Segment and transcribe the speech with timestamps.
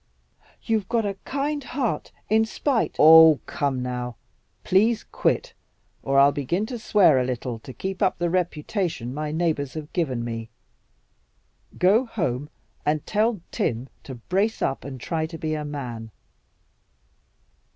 [0.63, 4.15] "You've got a kind heart, in spite" "Oh, come now!
[4.63, 5.53] Please quit,
[6.01, 9.93] or I'll begin to swear a little to keep up the reputation my neighbors have
[9.93, 10.49] given me.
[11.77, 12.49] Go home
[12.83, 16.09] and tell Tim to brace up and try to be a man.